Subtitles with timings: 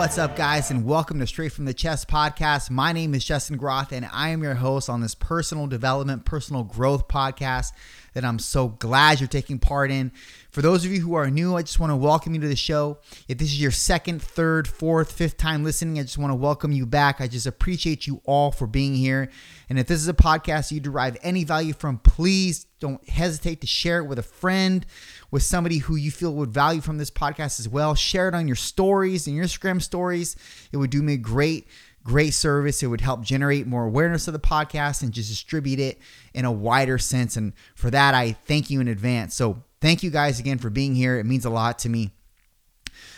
[0.00, 2.70] What's up, guys, and welcome to Straight from the Chest podcast.
[2.70, 6.64] My name is Justin Groth, and I am your host on this personal development, personal
[6.64, 7.72] growth podcast
[8.14, 10.10] that I'm so glad you're taking part in.
[10.50, 12.56] For those of you who are new, I just want to welcome you to the
[12.56, 12.98] show.
[13.28, 16.72] If this is your second, third, fourth, fifth time listening, I just want to welcome
[16.72, 17.20] you back.
[17.20, 19.30] I just appreciate you all for being here.
[19.68, 23.68] And if this is a podcast you derive any value from, please don't hesitate to
[23.68, 24.84] share it with a friend,
[25.30, 27.94] with somebody who you feel would value from this podcast as well.
[27.94, 30.34] Share it on your stories and your Instagram stories.
[30.72, 31.68] It would do me great
[32.02, 32.82] great service.
[32.82, 35.98] It would help generate more awareness of the podcast and just distribute it
[36.32, 37.36] in a wider sense.
[37.36, 39.34] And for that, I thank you in advance.
[39.34, 41.18] So, thank you guys again for being here.
[41.18, 42.10] It means a lot to me.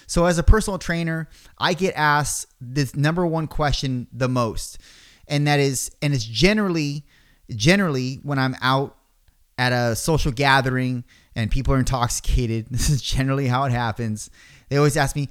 [0.07, 4.79] So, as a personal trainer, I get asked this number one question the most,
[5.27, 7.05] and that is, and it's generally,
[7.49, 8.97] generally when I'm out
[9.59, 11.05] at a social gathering
[11.35, 12.67] and people are intoxicated.
[12.71, 14.31] This is generally how it happens.
[14.69, 15.29] They always ask me,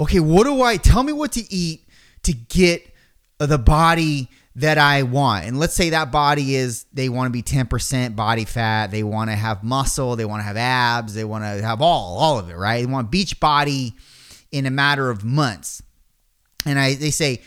[0.00, 1.88] okay, what do I tell me what to eat
[2.22, 2.90] to get
[3.38, 5.46] the body that I want?
[5.46, 9.30] And let's say that body is they want to be 10% body fat, they want
[9.30, 12.48] to have muscle, they want to have abs, they want to have all, all of
[12.48, 12.80] it, right?
[12.84, 13.94] They want beach body
[14.52, 15.82] in a matter of months.
[16.66, 17.42] And I they say,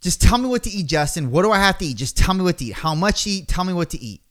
[0.00, 1.30] just tell me what to eat, Justin.
[1.30, 1.96] What do I have to eat?
[1.96, 2.74] Just tell me what to eat.
[2.74, 3.48] How much to eat?
[3.48, 4.22] Tell me what to eat.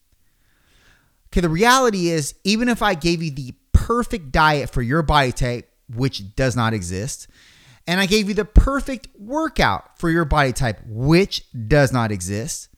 [1.27, 5.31] Okay, the reality is, even if I gave you the perfect diet for your body
[5.31, 7.27] type, which does not exist,
[7.87, 12.69] and I gave you the perfect workout for your body type, which does not exist,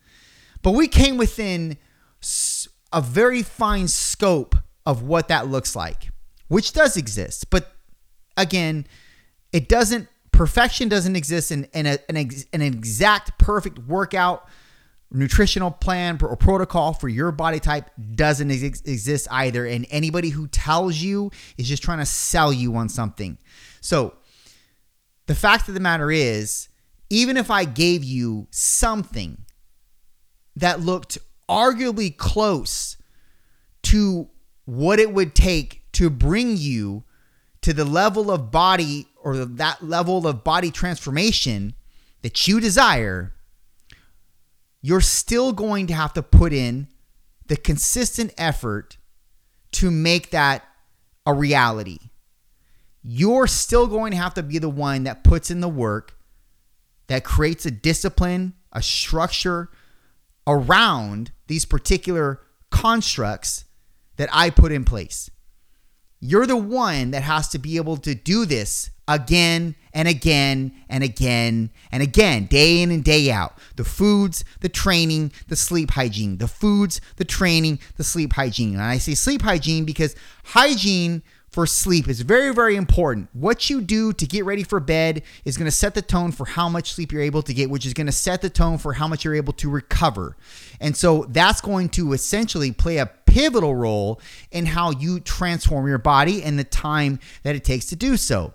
[0.62, 1.78] but we came within
[2.94, 6.12] a very fine scope of what that looks like,
[6.48, 7.50] which does exist.
[7.50, 7.72] But
[8.38, 8.86] again,
[9.52, 14.48] it doesn't, perfection doesn't exist in, in a, an, ex, an exact perfect workout
[15.12, 19.66] nutritional plan or protocol for your body type doesn't ex- exist either.
[19.66, 23.38] And anybody who tells you is just trying to sell you on something.
[23.82, 24.14] So
[25.30, 26.70] the fact of the matter is,
[27.12, 29.46] even if I gave you something
[30.56, 32.98] that looked arguably close
[33.84, 34.28] to
[34.66, 37.04] what it would take to bring you
[37.62, 41.76] to the level of body or that level of body transformation
[42.24, 43.36] that you desire,
[44.82, 46.88] you're still going to have to put in
[47.46, 48.98] the consistent effort
[49.74, 50.64] to make that
[51.28, 52.09] a reality.
[53.04, 56.18] You're still going to have to be the one that puts in the work,
[57.08, 59.70] that creates a discipline, a structure
[60.46, 63.66] around these particular constructs
[64.18, 65.30] that I put in place.
[66.20, 71.04] You're the one that has to be able to do this again and again and
[71.04, 73.58] again and again, day in and day out.
[73.78, 76.38] The foods, the training, the sleep hygiene.
[76.38, 78.74] The foods, the training, the sleep hygiene.
[78.74, 83.30] And I say sleep hygiene because hygiene for sleep is very, very important.
[83.34, 86.46] What you do to get ready for bed is going to set the tone for
[86.46, 88.94] how much sleep you're able to get, which is going to set the tone for
[88.94, 90.38] how much you're able to recover.
[90.80, 94.22] And so that's going to essentially play a pivotal role
[94.52, 98.54] in how you transform your body and the time that it takes to do so.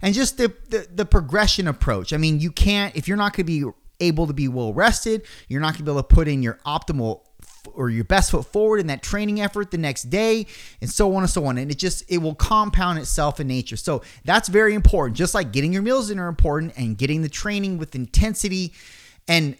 [0.00, 2.12] And just the, the, the progression approach.
[2.12, 3.70] I mean, you can't, if you're not going to be
[4.00, 6.58] able to be well rested, you're not going to be able to put in your
[6.66, 7.20] optimal
[7.74, 10.46] or your best foot forward in that training effort the next day
[10.80, 13.76] and so on and so on and it just it will compound itself in nature
[13.76, 17.28] so that's very important just like getting your meals in are important and getting the
[17.28, 18.72] training with intensity
[19.28, 19.56] and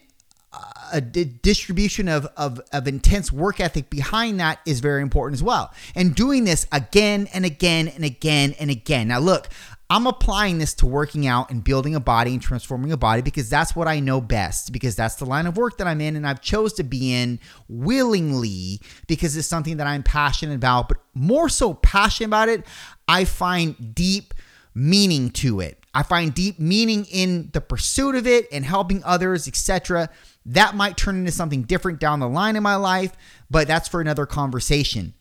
[0.53, 0.59] uh,
[0.91, 5.73] a distribution of, of, of intense work ethic behind that is very important as well.
[5.95, 9.07] And doing this again and again and again and again.
[9.07, 9.49] Now, look,
[9.93, 13.47] I'm applying this to working out and building a body and transforming a body because
[13.47, 16.25] that's what I know best because that's the line of work that I'm in and
[16.25, 21.47] I've chose to be in willingly because it's something that I'm passionate about but more
[21.47, 22.65] so passionate about it
[23.07, 24.33] I find deep
[24.73, 25.85] meaning to it.
[25.93, 30.09] I find deep meaning in the pursuit of it and helping others, etc.
[30.47, 33.11] That might turn into something different down the line in my life,
[33.51, 35.13] but that's for another conversation.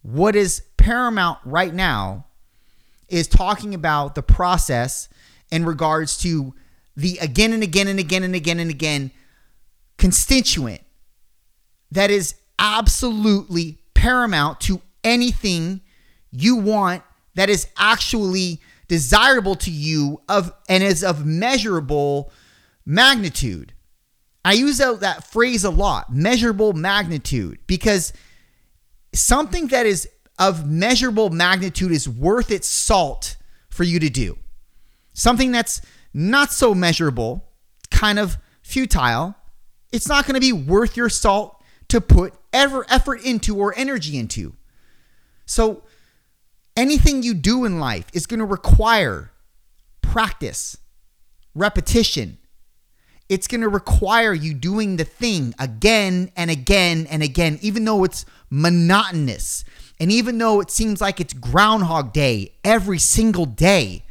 [0.00, 2.25] What is paramount right now
[3.08, 5.08] is talking about the process
[5.50, 6.54] in regards to
[6.96, 9.10] the again and again and again and again and again
[9.98, 10.80] constituent
[11.90, 15.80] that is absolutely paramount to anything
[16.32, 17.02] you want
[17.34, 22.32] that is actually desirable to you of and is of measurable
[22.84, 23.72] magnitude.
[24.44, 28.12] I use that, that phrase a lot measurable magnitude because
[29.12, 33.36] something that is of measurable magnitude is worth its salt
[33.70, 34.38] for you to do.
[35.14, 35.80] Something that's
[36.12, 37.44] not so measurable,
[37.90, 39.34] kind of futile,
[39.92, 44.18] it's not going to be worth your salt to put ever effort into or energy
[44.18, 44.54] into.
[45.46, 45.84] So
[46.76, 49.32] anything you do in life is going to require
[50.02, 50.76] practice,
[51.54, 52.38] repetition.
[53.28, 58.04] It's going to require you doing the thing again and again and again, even though
[58.04, 59.64] it's monotonous.
[59.98, 64.04] And even though it seems like it's Groundhog Day every single day,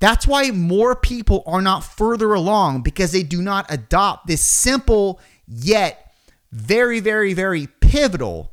[0.00, 5.20] that's why more people are not further along because they do not adopt this simple
[5.46, 6.12] yet
[6.50, 8.52] very, very, very pivotal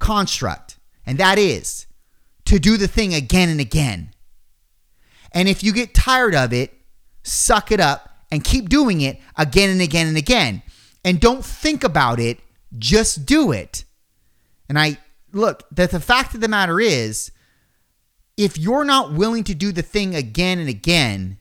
[0.00, 0.78] construct.
[1.06, 1.86] And that is
[2.46, 4.12] to do the thing again and again.
[5.30, 6.72] And if you get tired of it,
[7.22, 10.62] suck it up and keep doing it again and again and again.
[11.04, 12.40] And don't think about it,
[12.78, 13.84] just do it.
[14.68, 14.98] And I
[15.32, 17.30] look, that the fact of the matter is,
[18.36, 21.38] if you're not willing to do the thing again and again,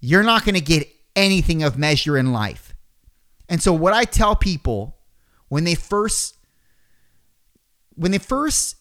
[0.00, 2.74] you're not going to get anything of measure in life.
[3.48, 4.96] And so what I tell people
[5.48, 6.36] when they first
[7.94, 8.76] when they first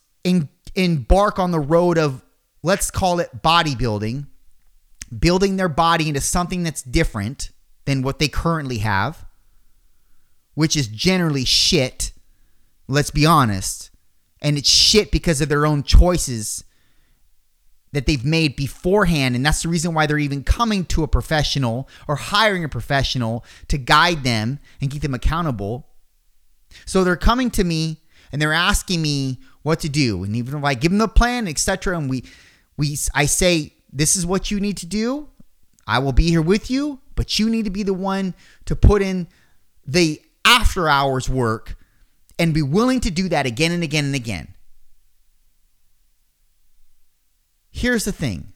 [0.75, 2.23] embark on the road of
[2.61, 4.27] let's call it bodybuilding,
[5.17, 7.51] building their body into something that's different
[7.85, 9.25] than what they currently have,
[10.53, 12.11] which is generally shit,
[12.87, 13.89] let's be honest.
[14.41, 16.63] And it's shit because of their own choices
[17.93, 19.35] that they've made beforehand.
[19.35, 23.45] And that's the reason why they're even coming to a professional or hiring a professional
[23.69, 25.87] to guide them and keep them accountable.
[26.85, 28.01] So they're coming to me
[28.31, 30.23] and they're asking me what to do.
[30.23, 32.23] And even if I give them the plan, etc., and we
[32.77, 35.27] we I say, this is what you need to do.
[35.87, 38.35] I will be here with you, but you need to be the one
[38.65, 39.27] to put in
[39.87, 41.75] the after hours work
[42.37, 44.53] and be willing to do that again and again and again.
[47.71, 48.53] Here's the thing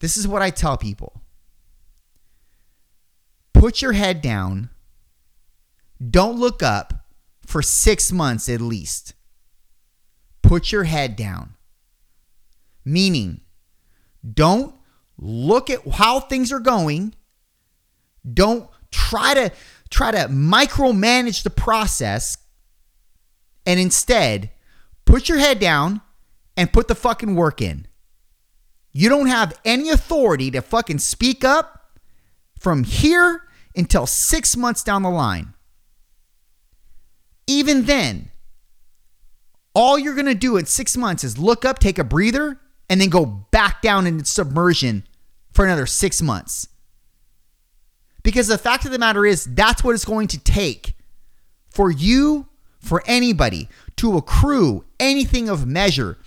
[0.00, 1.22] this is what I tell people
[3.54, 4.68] put your head down,
[6.10, 7.06] don't look up
[7.46, 9.14] for six months at least.
[10.42, 11.54] Put your head down.
[12.84, 13.42] Meaning,
[14.34, 14.74] don't
[15.16, 17.14] look at how things are going.
[18.32, 19.52] Don't try to
[19.90, 22.38] try to micromanage the process
[23.66, 24.50] and instead
[25.04, 26.00] put your head down
[26.56, 27.86] and put the fucking work in.
[28.92, 31.98] You don't have any authority to fucking speak up
[32.58, 33.42] from here
[33.76, 35.54] until 6 months down the line.
[37.46, 38.30] Even then,
[39.74, 43.00] all you're going to do in 6 months is look up, take a breather, and
[43.00, 45.04] then go back down into submersion
[45.52, 46.68] for another six months.
[48.22, 50.94] Because the fact of the matter is, that's what it's going to take
[51.70, 52.46] for you,
[52.78, 56.18] for anybody to accrue anything of measure,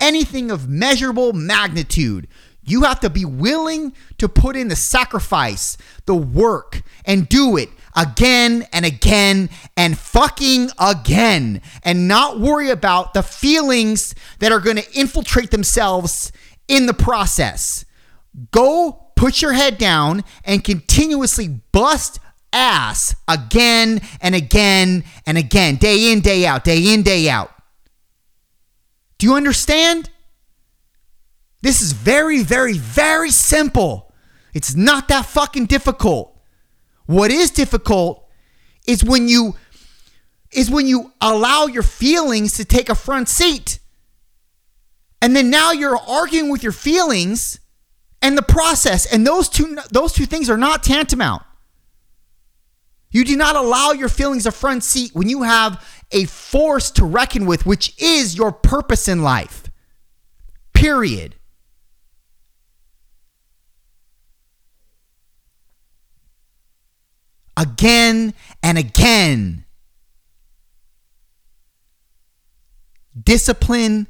[0.00, 2.28] anything of measurable magnitude.
[2.62, 5.76] You have to be willing to put in the sacrifice,
[6.06, 13.14] the work, and do it again and again and fucking again and not worry about
[13.14, 16.30] the feelings that are going to infiltrate themselves
[16.68, 17.84] in the process.
[18.50, 22.20] Go put your head down and continuously bust
[22.52, 27.52] ass again and again and again, day in, day out, day in, day out.
[29.18, 30.10] Do you understand?
[31.62, 34.12] This is very, very, very simple.
[34.52, 36.35] It's not that fucking difficult.
[37.06, 38.28] What is difficult
[38.86, 39.56] is when you
[40.52, 43.78] is when you allow your feelings to take a front seat.
[45.20, 47.58] And then now you're arguing with your feelings
[48.22, 51.42] and the process and those two those two things are not tantamount.
[53.10, 57.04] You do not allow your feelings a front seat when you have a force to
[57.04, 59.70] reckon with which is your purpose in life.
[60.74, 61.34] Period.
[67.56, 69.64] Again and again.
[73.20, 74.06] Discipline,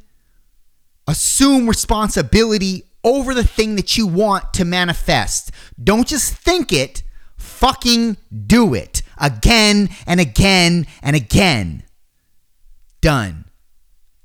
[1.07, 5.53] assume responsibility over the thing that you want to manifest.
[5.83, 7.05] Don't just think it,
[7.37, 11.85] fucking do it again and again and again.
[13.01, 13.46] Done.